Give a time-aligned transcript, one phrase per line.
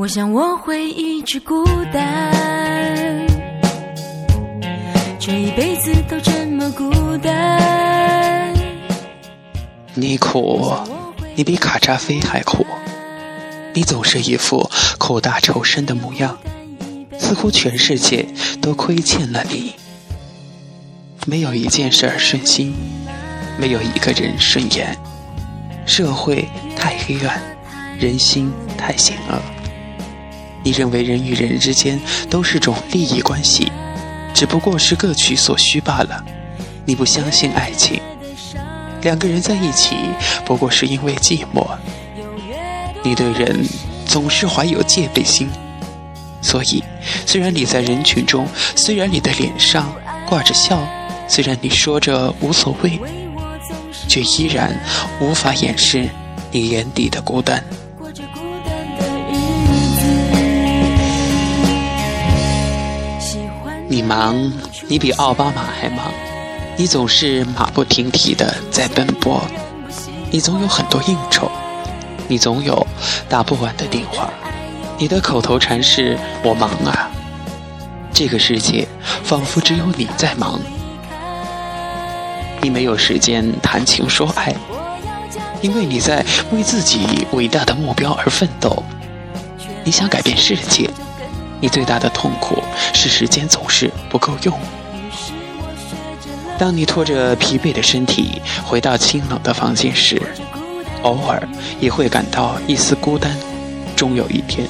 [0.00, 1.62] 我想我会一直孤
[1.92, 2.32] 单，
[5.18, 8.50] 这一辈子都这么孤单。
[9.92, 10.72] 你苦，
[11.34, 12.64] 你比卡扎菲还苦。
[13.74, 16.38] 你总是一副苦大仇深的模样，
[17.18, 18.26] 似乎全世界
[18.62, 19.74] 都亏欠了你。
[21.26, 22.74] 没有一件事儿顺心，
[23.58, 24.96] 没有一个人顺眼。
[25.84, 27.38] 社会太黑暗，
[27.98, 29.38] 人心太险恶。
[30.62, 33.70] 你认为人与人之间都是种利益关系，
[34.34, 36.24] 只不过是各取所需罢了。
[36.84, 38.00] 你不相信爱情，
[39.02, 39.96] 两个人在一起
[40.44, 41.66] 不过是因为寂寞。
[43.02, 43.64] 你对人
[44.06, 45.48] 总是怀有戒备心，
[46.42, 46.82] 所以
[47.24, 48.46] 虽然你在人群中，
[48.76, 49.90] 虽然你的脸上
[50.26, 50.86] 挂着笑，
[51.26, 53.00] 虽然你说着无所谓，
[54.06, 54.78] 却依然
[55.20, 56.08] 无法掩饰
[56.50, 57.64] 你眼底的孤单。
[64.10, 64.52] 忙，
[64.88, 66.12] 你比奥巴马还忙，
[66.76, 69.40] 你总是马不停蹄的在奔波，
[70.32, 71.48] 你总有很多应酬。
[72.26, 72.84] 你总有
[73.28, 74.28] 打不完的电话，
[74.98, 77.08] 你的口头禅是“我忙啊”。
[78.12, 78.84] 这个世界
[79.22, 80.60] 仿佛只有你在忙，
[82.60, 84.52] 你没有时间谈情说爱，
[85.62, 88.82] 因为你在为自己伟大的目标而奋斗。
[89.84, 90.90] 你想改变世界，
[91.60, 92.62] 你最大的痛苦
[92.94, 94.58] 是时间总是不够用。
[96.58, 100.20] 当你拖着疲惫的身体回到清冷的房间时，
[101.02, 101.42] 偶尔
[101.78, 103.34] 也会感到一丝孤单，
[103.96, 104.68] 终有一天，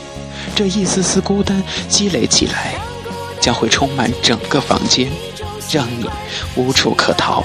[0.55, 2.75] 这一丝丝孤单积累起来，
[3.41, 5.09] 将会充满整个房间，
[5.71, 6.09] 让你
[6.55, 7.45] 无处可逃。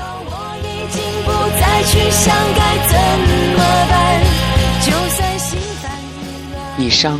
[6.77, 7.19] 你伤，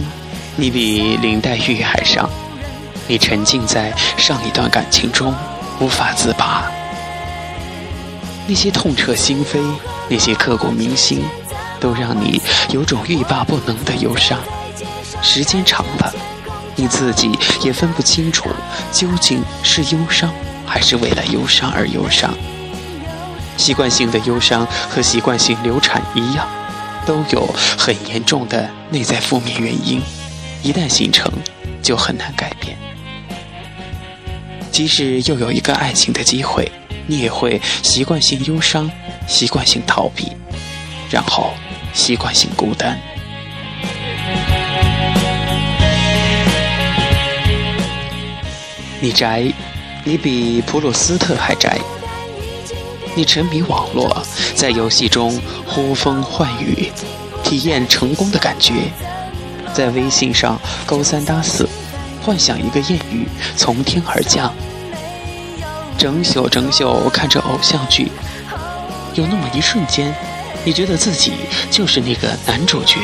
[0.57, 2.29] 你比林黛玉还伤，
[3.07, 5.33] 你沉浸在上一段感情中
[5.79, 6.63] 无法自拔，
[8.47, 9.59] 那些痛彻心扉，
[10.09, 11.23] 那些刻骨铭心。
[11.77, 14.39] 都让你有种欲罢不能的忧伤，
[15.21, 16.11] 时间长了，
[16.75, 18.49] 你自己也分不清楚
[18.91, 20.33] 究竟是忧伤
[20.65, 22.33] 还是为了忧伤而忧伤。
[23.57, 26.47] 习惯性的忧伤和习惯性流产一样，
[27.05, 27.45] 都有
[27.77, 30.01] 很严重的内在负面原因，
[30.65, 31.31] 一旦形成，
[31.83, 32.75] 就很难改变。
[34.71, 36.71] 即使又有一个爱情的机会，
[37.05, 38.89] 你也会习惯性忧伤，
[39.27, 40.31] 习惯性逃避，
[41.11, 41.53] 然后。
[41.93, 42.99] 习惯性孤单，
[48.99, 49.49] 你宅，
[50.03, 51.79] 你比普鲁斯特还宅。
[53.15, 54.21] 你沉迷网络，
[54.55, 56.91] 在游戏中呼风唤雨，
[57.45, 58.73] 体验成功的感觉；
[59.75, 61.67] 在微信上勾三搭四，
[62.23, 63.27] 幻想一个艳遇
[63.57, 64.53] 从天而降。
[65.97, 68.09] 整宿整宿看着偶像剧，
[69.15, 70.15] 有那么一瞬间。
[70.63, 71.33] 你觉得自己
[71.69, 73.01] 就是那个男主角，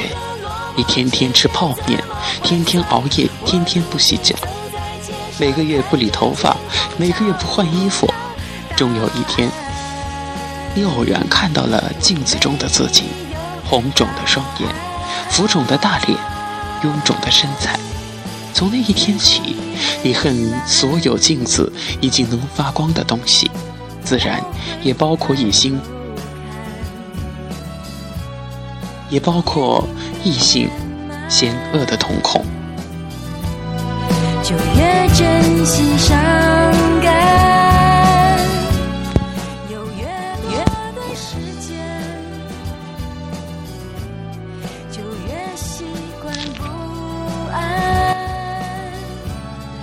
[0.73, 2.01] 你天天吃泡面，
[2.41, 4.33] 天天熬夜，天天不洗脚，
[5.37, 6.55] 每个月不理头发，
[6.95, 8.09] 每个月不换衣服，
[8.77, 9.49] 终有一天，
[10.73, 13.03] 你偶然看到了镜子中的自己，
[13.69, 14.69] 红肿的双眼，
[15.29, 16.17] 浮肿的大脸，
[16.81, 17.79] 臃肿的身材。
[18.53, 19.55] 从那一天起，
[20.03, 23.49] 你恨所有镜子已经能发光的东西，
[24.03, 24.43] 自然
[24.83, 25.79] 也包括一心。
[29.09, 29.87] 也包括
[30.23, 30.69] 异性
[31.27, 32.45] 险恶的瞳孔。
[34.41, 36.17] 就越真心伤
[37.01, 38.39] 感，
[39.69, 40.05] 有越
[40.95, 41.35] 多时，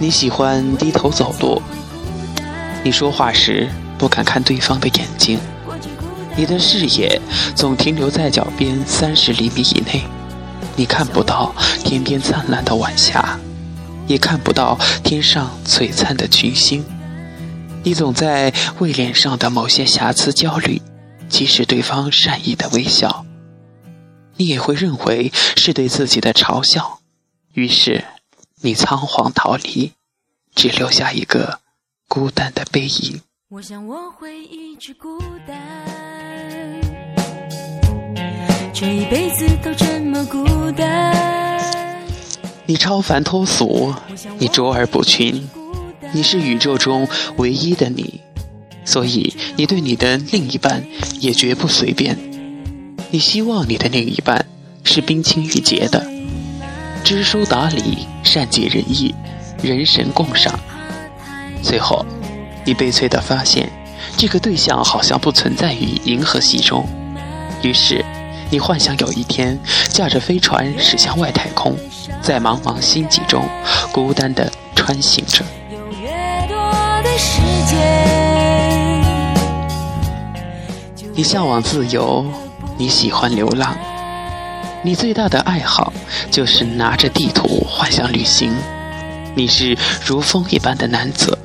[0.00, 1.60] 你喜欢低头走路，
[2.84, 5.38] 你说话时不敢看对方的眼睛。
[6.36, 7.20] 你的视野
[7.56, 10.04] 总停留在脚边三十厘米以内，
[10.76, 11.52] 你看不到
[11.84, 13.36] 天边灿烂的晚霞，
[14.06, 16.84] 也看不到天上璀璨的群星。
[17.82, 20.80] 你总在为脸上的某些瑕疵焦虑，
[21.28, 23.26] 即使对方善意的微笑，
[24.36, 27.00] 你也会认为是对自己的嘲笑。
[27.54, 28.04] 于是，
[28.60, 29.92] 你仓皇逃离，
[30.52, 31.60] 只留下一个
[32.08, 33.20] 孤单的背影。
[33.50, 35.56] 我想我会一直孤单。
[38.74, 42.04] 这一辈子都这么孤单。
[42.66, 43.94] 你超凡脱俗，
[44.38, 45.48] 你卓尔不群，
[46.12, 48.20] 你是宇宙中唯一的你，
[48.84, 50.84] 所以你对你的另一半
[51.20, 52.18] 也绝不随便。
[53.12, 54.46] 你希望你的另一半
[54.82, 56.04] 是冰清玉洁的，
[57.08, 59.14] 知书达理、善解人意、
[59.62, 60.60] 人神共赏。
[61.62, 62.04] 最后，
[62.66, 63.66] 你悲催地发现，
[64.18, 66.86] 这个对象好像不存在于银河系中。
[67.62, 68.04] 于是，
[68.50, 69.58] 你幻想有一天
[69.88, 71.74] 驾着飞船驶向外太空，
[72.20, 73.42] 在茫茫星际中
[73.90, 75.42] 孤单地穿行着。
[81.14, 82.30] 你向往自由，
[82.76, 83.74] 你喜欢流浪，
[84.82, 85.90] 你最大的爱好
[86.30, 88.54] 就是拿着地图幻想旅行。
[89.34, 91.36] 你是如风一般的男子，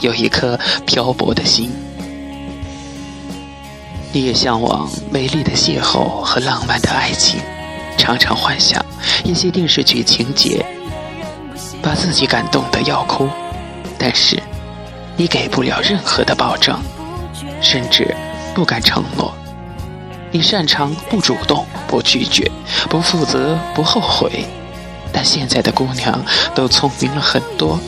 [0.00, 1.70] 有一颗漂泊的心。
[4.12, 7.40] 你也向往美丽的邂逅和浪漫的爱情，
[7.96, 8.84] 常常幻想
[9.24, 10.64] 一些电视剧情节，
[11.80, 13.28] 把自己感动得要哭。
[13.98, 14.40] 但是，
[15.16, 16.76] 你给不了任何的保证，
[17.60, 18.16] 甚至
[18.54, 19.32] 不敢承诺。
[20.32, 22.50] 你擅长不主动、不拒绝、
[22.88, 24.44] 不负责、不后悔。
[25.12, 26.24] 但现在的姑娘
[26.54, 27.78] 都聪明了很多，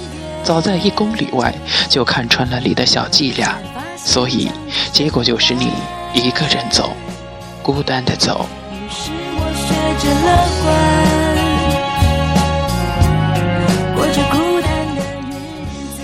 [0.42, 1.54] 早在一公里外
[1.88, 3.56] 就看穿了你的小伎俩，
[3.96, 4.50] 所以
[4.92, 5.72] 结果就是你。
[6.14, 6.92] 一个人走，
[7.62, 8.46] 孤单的走。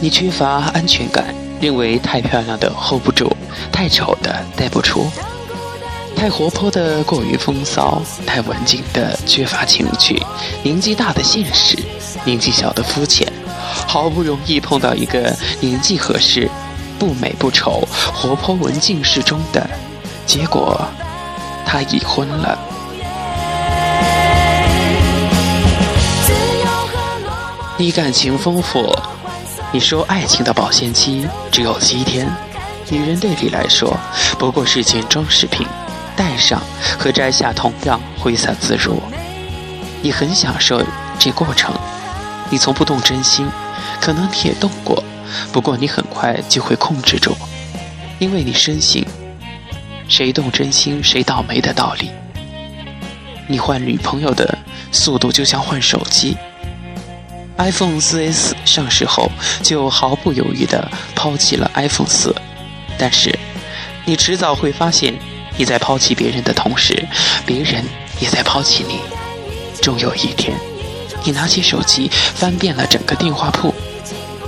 [0.01, 1.27] 你缺乏安全感，
[1.61, 3.31] 认为太漂亮的 hold 不住，
[3.71, 5.11] 太丑的带不出，
[6.19, 10.21] 太活泼的过于风骚，太文静的缺乏情趣，
[10.65, 11.79] 年纪大的现实，
[12.25, 13.33] 年纪小的肤浅。
[13.87, 16.51] 好不容易碰到一个年纪合适、
[16.99, 19.65] 不美不丑、活泼文静适中的。
[20.27, 20.85] 结果，
[21.65, 22.59] 他已婚了。
[27.77, 28.93] 你感情丰富，
[29.71, 32.29] 你说爱情的保鲜期只有七天。
[32.91, 33.97] 女人对你来说
[34.39, 35.67] 不过是件装饰品，
[36.19, 36.61] 戴上
[36.99, 39.01] 和摘下同样挥洒自如。
[40.03, 40.85] 你很享受
[41.17, 41.73] 这过程，
[42.51, 43.49] 你从不动真心，
[44.01, 45.03] 可能你也动过，
[45.53, 47.37] 不过你很快就会控制住，
[48.19, 49.07] 因为你深信。
[50.09, 52.11] 谁动真心谁倒霉的道理。
[53.47, 54.59] 你换女朋友的
[54.91, 56.37] 速度就像换手机。
[57.59, 59.31] iPhone 4S 上市后，
[59.63, 62.33] 就毫不犹豫地抛弃了 iPhone 4。
[62.99, 63.37] 但是，
[64.05, 65.15] 你迟早会发现，
[65.59, 67.07] 你在抛弃别人的同时，
[67.45, 67.85] 别人
[68.21, 69.01] 也在抛弃你。
[69.83, 70.57] 终有一天，
[71.25, 73.75] 你拿起手机翻遍了整个电话簿，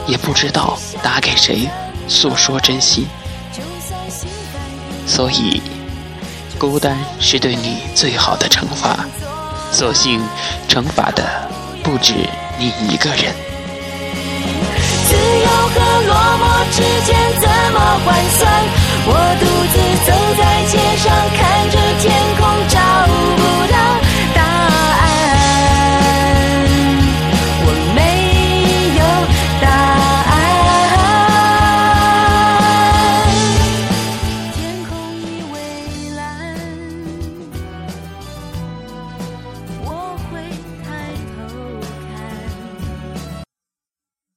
[0.07, 1.69] 也不知道打给谁
[2.07, 3.07] 诉说真心。
[5.07, 5.61] 所以，
[6.59, 9.05] 孤单是对你最好的惩罚。
[9.73, 10.21] 所幸，
[10.69, 11.25] 惩罚的
[11.83, 12.15] 不止
[12.59, 13.35] 你一个人。
[15.09, 18.80] 自由和落寞之间怎么换算？
[19.07, 19.09] 我
[19.41, 19.75] 独自
[20.05, 20.09] 走
[20.39, 21.39] 在街上，看
[21.71, 22.05] 着天
[22.39, 22.77] 空，找
[23.37, 23.70] 不到。